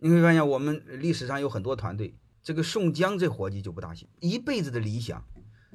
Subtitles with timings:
[0.00, 5.24] 你会发现我们历史上有很多团队，这个宋江这伙计就不大行，一辈子的理想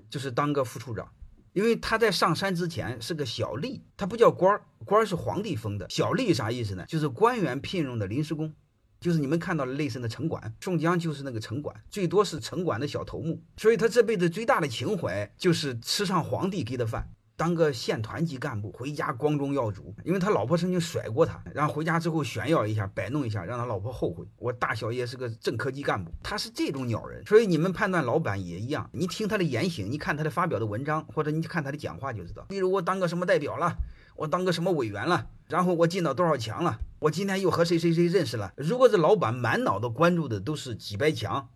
[0.09, 1.11] 就是当个副处长，
[1.51, 6.85] 因为他在上山之前是个小吏，他不叫官儿，官儿是皇帝封的，小吏啥意思呢？
[6.87, 8.53] 就是官员聘用的临时工。
[9.01, 19.93] 就是你们看到的类似的城管，宋江就是那个城管，最多是城管的小头目，所以他这辈子最大的情怀就是吃上皇帝给的饭，当个县团级干部，回家光宗耀祖。
[20.03, 24.25] 因为他老婆曾经甩过他，然后回家之后炫耀一下，摆弄一下，让他老婆后悔。
[24.37, 32.45] 我大小爷是个正科级干部，他是这种鸟人，所以你们判断老板也一样，你听他的言行，你看他的发表的文章，或者你看他的讲话就知道。
[32.49, 33.75] 比如我当个什么代表了。
[34.15, 38.53] 我当个什么委员了，然后我进到多少强了，我今天又和谁谁谁认识了。
[38.57, 41.49] 如果这老板满脑子关注的都是几百强，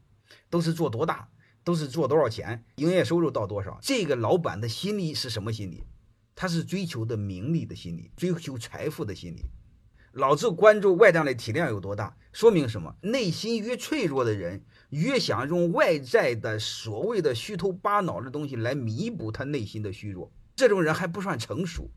[0.49, 1.27] 都是做多大，
[1.67, 5.83] 都是做多少钱，营业收入到多少，这个老板的心理是什么心理？
[6.33, 9.43] 他是追求的名利的心理，追求财富的心理。
[10.13, 12.95] 老子关注外账的体量有多大，说明什么？
[13.01, 20.31] 内心越脆弱的人，越想用外在的所谓的虚头巴脑的东西来弥补他内心的虚弱。
[20.55, 21.91] 这种人还不算成熟。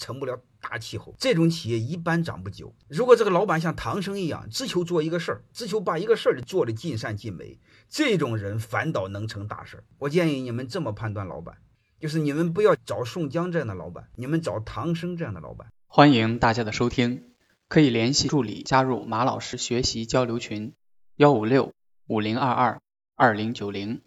[0.00, 2.74] 成不了大气候，这种企业一般长不久。
[2.88, 9.84] 如果这个老板像唐僧一样，只求做一个事儿，只求把一个事儿做的尽善尽美，这种人反倒能成大事儿。
[9.98, 11.58] 我建议你们这么判断老板，
[12.00, 15.68] 就是你们不要找宋江这样的老板，你们找唐僧这样的老板。
[15.86, 17.32] 欢迎大家的收听，
[17.68, 20.72] 可以联系助理加入马老师学习交流群：
[21.16, 21.72] 幺五六
[22.06, 22.80] 五零二二
[23.14, 24.00] 二零九零。